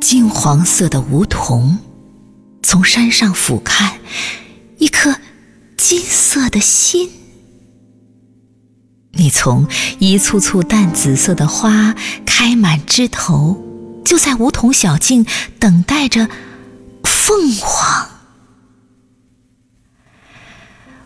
[0.00, 1.78] 金黄色的梧桐，
[2.62, 3.92] 从山上俯瞰，
[4.78, 5.16] 一颗
[5.76, 7.10] 金色的心。
[9.12, 9.66] 你从
[9.98, 13.60] 一簇簇淡紫色的花开满枝头，
[14.04, 15.26] 就在梧桐小径
[15.58, 16.28] 等待着
[17.02, 18.08] 凤凰。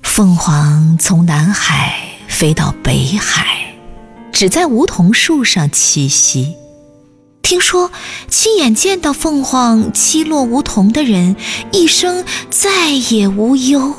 [0.02, 3.74] 凤凰从南海飞到北海，
[4.32, 6.54] 只在梧桐树上栖息。
[7.43, 7.90] 听说
[8.29, 11.37] 亲眼见到凤凰栖落梧桐的人，
[11.73, 13.95] 一生再也无忧。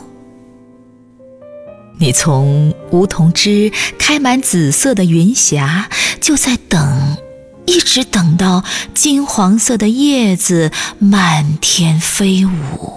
[2.00, 5.90] 你从梧桐枝开满紫色的云霞，
[6.20, 7.18] 就在等，
[7.66, 12.94] 一直等到金黄色的叶子满天飞舞。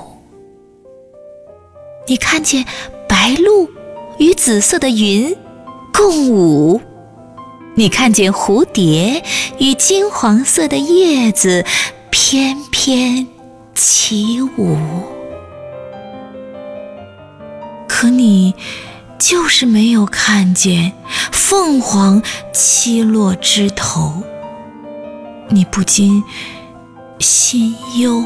[2.09, 2.65] 你看见
[3.09, 3.69] 白鹭
[4.19, 5.37] 与紫色的云
[5.93, 6.81] 共舞，
[7.77, 9.23] 你看见蝴蝶
[9.59, 11.65] 与金黄色的叶子
[12.11, 13.27] 翩翩
[13.75, 14.77] 起舞，
[17.87, 18.55] 可你。
[19.19, 20.93] 就是没有看见
[21.33, 24.23] 凤凰栖落枝头，
[25.49, 26.23] 你不禁
[27.19, 28.23] 心忧。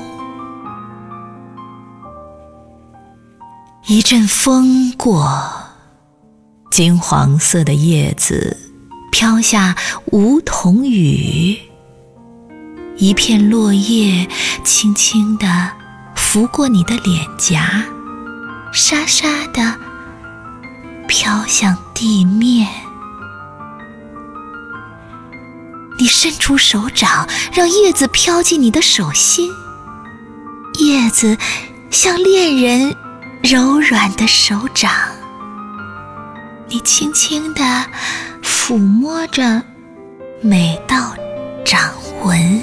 [3.87, 5.41] 一阵风过，
[6.73, 8.70] 金黄色的叶子
[9.21, 9.77] 飘下
[10.13, 11.55] 梧桐雨，
[12.97, 14.27] 一片落叶
[14.65, 15.47] 轻轻地
[16.17, 17.85] 拂过你的脸颊，
[18.73, 19.77] 沙沙的。
[21.07, 22.67] 飘向地面，
[25.98, 29.51] 你伸出手掌，让叶子飘进你的手心。
[30.79, 31.37] 叶子
[31.91, 32.97] 像恋人
[33.43, 34.91] 柔软的手掌，
[36.73, 37.63] 你轻轻地
[38.45, 39.61] 抚摸着
[40.41, 41.17] 每道
[41.65, 42.63] 掌纹。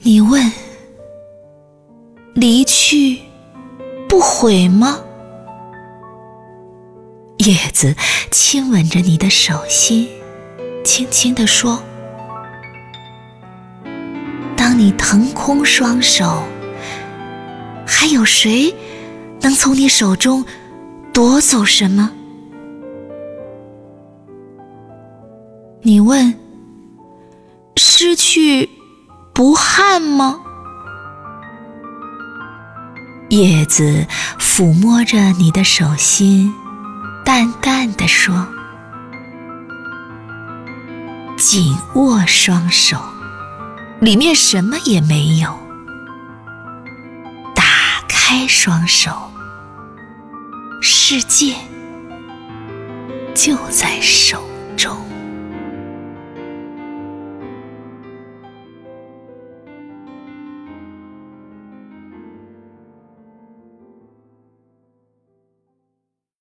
[0.00, 0.50] 你问：
[2.32, 3.20] 离去？
[4.08, 4.98] 不悔吗？
[7.40, 7.94] 叶子
[8.30, 10.08] 亲吻着你的手心，
[10.82, 11.82] 轻轻地说
[14.56, 16.42] ：“当你腾空双手，
[17.86, 18.74] 还有谁
[19.40, 20.44] 能从你手中
[21.12, 22.10] 夺走什么？”
[25.82, 26.34] 你问
[27.76, 28.68] ：“失去
[29.32, 30.40] 不憾吗？”
[33.30, 34.06] 叶子
[34.38, 36.54] 抚摸着你的手心，
[37.24, 38.46] 淡淡的说
[41.36, 42.98] ：“紧握双手，
[44.00, 45.50] 里面什么也没有；
[48.28, 49.30] 开双手，
[50.82, 51.54] 世界
[53.36, 54.42] 就在手
[54.76, 54.98] 中。”